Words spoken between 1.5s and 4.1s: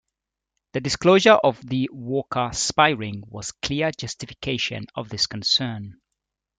the Walker spy ring was clear